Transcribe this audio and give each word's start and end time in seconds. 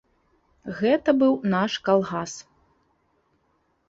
Гэта 0.77 1.13
быў 1.19 1.33
наш 1.53 1.71
калгас. 1.89 2.33